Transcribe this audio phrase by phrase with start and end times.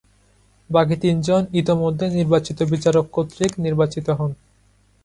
[0.69, 4.31] বাকি তিনজন ইতোমধ্যে নির্বাচিত বিচারক কর্তৃক নির্বাচিত হন।